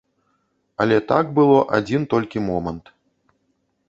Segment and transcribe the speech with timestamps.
[0.85, 2.85] Але так было адзін толькі момант.